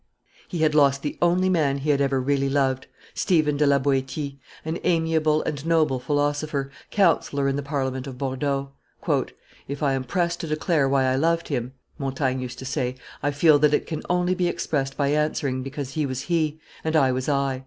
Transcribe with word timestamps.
He 0.47 0.63
had 0.63 0.73
lost 0.73 1.03
the 1.03 1.15
only 1.21 1.47
man 1.47 1.77
he 1.77 1.91
had 1.91 2.01
ever 2.01 2.19
really 2.19 2.49
loved, 2.49 2.87
Stephen 3.13 3.55
de 3.55 3.67
la 3.67 3.77
Boetie, 3.77 4.39
an 4.65 4.79
amiable 4.83 5.43
and 5.43 5.63
noble 5.63 5.99
philosopher, 5.99 6.71
counsellor 6.89 7.47
in 7.47 7.55
the 7.55 7.61
Parliament 7.61 8.07
of 8.07 8.17
Bordeaux. 8.17 8.71
"If 9.67 9.83
I 9.83 9.93
am 9.93 10.03
pressed 10.03 10.39
to 10.39 10.47
declare 10.47 10.89
why 10.89 11.03
I 11.05 11.17
loved 11.17 11.49
him," 11.49 11.73
Montaigne 11.99 12.41
used 12.41 12.57
to 12.57 12.65
say, 12.65 12.95
"I 13.21 13.29
feel 13.29 13.59
that 13.59 13.75
it 13.75 13.85
can 13.85 14.01
only 14.09 14.33
be 14.33 14.47
expressed 14.47 14.97
by 14.97 15.09
answering, 15.09 15.61
because 15.61 15.91
he 15.91 16.07
was 16.07 16.21
he, 16.21 16.59
and 16.83 16.95
I 16.95 17.11
was 17.11 17.29
I." 17.29 17.59